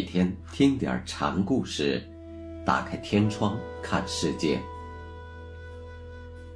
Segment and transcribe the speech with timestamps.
[0.00, 2.02] 每天听点禅故事，
[2.64, 4.58] 打开天窗看世界。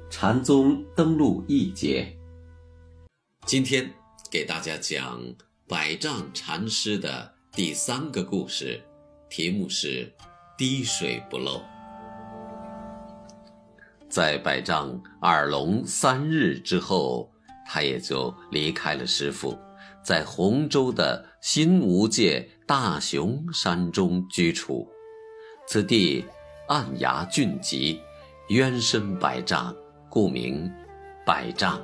[0.09, 2.11] 禅宗登陆一节，
[3.45, 3.87] 今天
[4.31, 5.21] 给大家讲
[5.67, 8.81] 百丈禅师的第三个故事，
[9.29, 10.11] 题目是
[10.57, 11.61] “滴水不漏”。
[14.09, 17.31] 在百丈耳聋三日之后，
[17.67, 19.55] 他也就离开了师傅。
[20.03, 24.87] 在洪州的新吴界大雄山中居处，
[25.67, 26.23] 此地
[26.67, 27.99] 暗崖峻急，
[28.49, 29.75] 渊深百丈，
[30.09, 30.71] 故名
[31.25, 31.81] 百丈。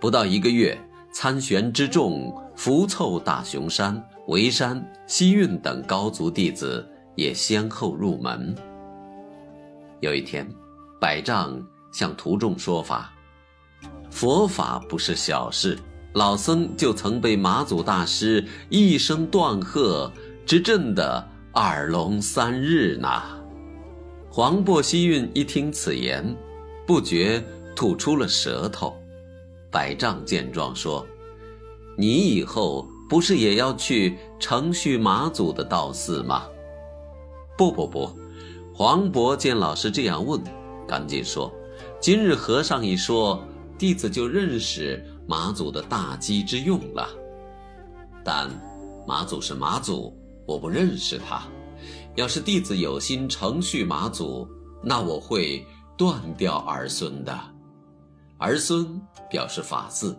[0.00, 0.76] 不到一个月，
[1.12, 8.54] 参玄之众浮凑大雄山、沩山、西运等高足弟子也先后入门。
[10.00, 10.46] 有一天，
[11.00, 13.12] 百丈向徒众说法
[14.10, 15.78] ：“佛法不是小事。”
[16.14, 20.10] 老僧就曾被马祖大师一声断喝，
[20.46, 23.08] 直震得耳聋三日呢。
[24.30, 26.34] 黄檗希运一听此言，
[26.86, 28.96] 不觉吐出了舌头。
[29.72, 31.04] 百丈见状说
[31.98, 36.44] ：“你以后不是也要去承续马祖的道寺吗？”
[37.58, 38.08] 不不不，
[38.72, 40.40] 黄渤见老师这样问，
[40.86, 41.52] 赶紧说
[42.00, 43.42] ：“今日和尚一说，
[43.78, 47.08] 弟子就认识。”马祖的大机之用了，
[48.22, 48.50] 但
[49.06, 50.14] 马祖是马祖，
[50.46, 51.42] 我不认识他。
[52.14, 54.46] 要是弟子有心承续马祖，
[54.82, 55.66] 那我会
[55.96, 57.34] 断掉儿孙的。
[58.36, 59.00] 儿孙
[59.30, 60.14] 表示法字，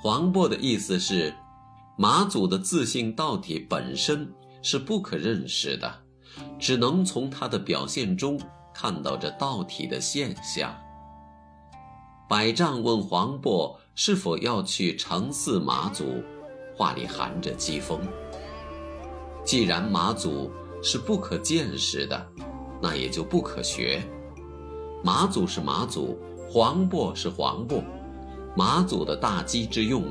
[0.00, 1.34] 黄渤的意思是，
[1.98, 4.32] 马祖的自性道体本身
[4.62, 5.92] 是不可认识的，
[6.56, 8.38] 只能从他的表现中
[8.72, 10.72] 看到这道体的现象。
[12.28, 13.76] 百丈问黄渤。
[13.98, 16.22] 是否要去承祀马祖？
[16.76, 17.98] 话里含着讥讽。
[19.42, 20.50] 既然马祖
[20.82, 22.26] 是不可见识的，
[22.82, 24.06] 那也就不可学。
[25.02, 27.82] 马祖是马祖，黄渤是黄渤，
[28.54, 30.04] 马祖的大机之用，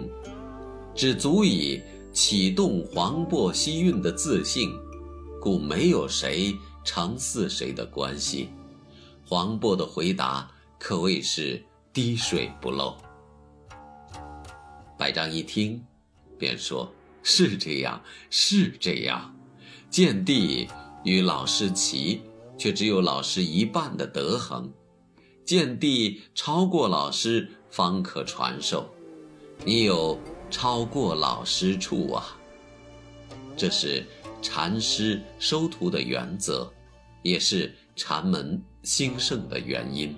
[0.96, 1.80] 只足以
[2.12, 4.72] 启动黄渤西运的自信，
[5.40, 8.50] 故没有谁承祀谁的关系。
[9.28, 10.50] 黄渤的回答
[10.80, 11.64] 可谓是
[11.96, 12.94] 滴水不漏。
[14.98, 15.82] 百丈一听，
[16.38, 19.34] 便说：“是这样，是这样。
[19.90, 20.68] 见地
[21.06, 22.22] 与老师齐，
[22.58, 24.70] 却只有老师一半的德行；
[25.46, 28.94] 见地超过老师，方可传授。
[29.64, 30.20] 你有
[30.52, 32.38] 超过老师处啊！
[33.56, 34.06] 这是
[34.42, 36.70] 禅师收徒的原则，
[37.22, 40.14] 也是禅门兴盛的原因。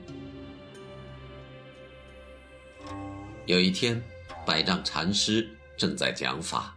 [3.48, 4.00] 有一天。”
[4.46, 6.74] 百丈禅师正在讲法，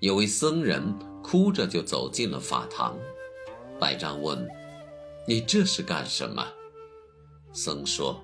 [0.00, 0.82] 有位僧人
[1.22, 2.98] 哭着就走进了法堂。
[3.78, 4.48] 百丈问
[5.28, 6.44] ：“你这是干什么？”
[7.54, 8.20] 僧说：“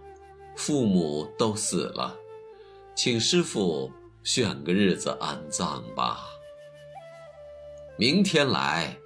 [0.56, 2.16] 父母都死了，
[2.96, 3.92] 请师傅
[4.24, 6.26] 选个日子安葬吧。
[7.96, 8.98] 明天来，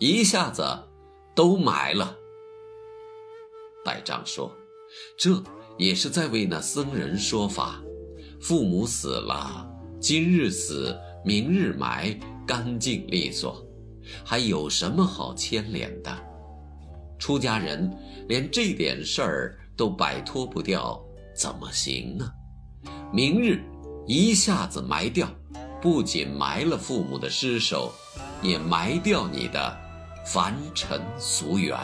[0.00, 0.64] 一下子
[1.32, 2.16] 都埋了。”
[3.86, 4.52] 百丈说
[5.16, 5.40] ：“这
[5.78, 7.80] 也是在为那僧人说法。”
[8.42, 9.64] 父母死了，
[10.00, 12.12] 今日死，明日埋，
[12.44, 13.64] 干净利索，
[14.24, 16.10] 还有什么好牵连的？
[17.20, 17.88] 出家人
[18.28, 21.00] 连这点事儿都摆脱不掉，
[21.36, 22.28] 怎么行呢？
[23.12, 23.62] 明日
[24.08, 25.28] 一下子埋掉，
[25.80, 27.92] 不仅埋了父母的尸首，
[28.42, 29.78] 也埋掉你的
[30.26, 31.78] 凡尘俗缘。